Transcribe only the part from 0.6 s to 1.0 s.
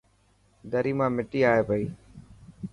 دري